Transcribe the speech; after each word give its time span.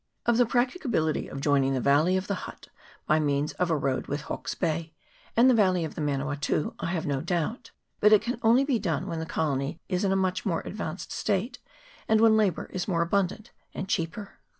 Of 0.25 0.37
the 0.37 0.47
practicability 0.47 1.27
of 1.27 1.41
joining 1.41 1.75
the 1.75 1.79
valley 1.79 2.17
of 2.17 2.25
the 2.25 2.33
Hutt 2.49 2.69
by 3.05 3.19
means 3.19 3.53
of 3.61 3.69
a 3.69 3.77
road 3.77 4.07
with 4.07 4.21
Hawke's 4.21 4.55
Bay 4.55 4.95
and 5.37 5.47
the 5.47 5.53
valley 5.53 5.85
of 5.85 5.93
the 5.93 6.01
Manawatu, 6.01 6.73
I 6.79 6.87
have 6.87 7.05
no 7.05 7.21
doubt; 7.21 7.69
but 7.99 8.11
it 8.11 8.23
can 8.23 8.39
only 8.41 8.63
be 8.65 8.79
done 8.79 9.05
when 9.05 9.19
the 9.19 9.27
colony 9.27 9.79
is 9.89 10.03
in 10.03 10.11
a 10.11 10.15
much 10.15 10.43
more 10.43 10.61
advanced 10.61 11.11
state, 11.11 11.59
and 12.07 12.19
when 12.19 12.35
labour 12.35 12.65
is 12.73 12.87
more 12.87 13.03
abundant 13.03 13.51
and 13.75 13.87
cheaper. 13.87 14.39